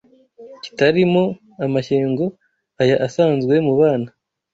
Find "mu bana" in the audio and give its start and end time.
3.65-4.09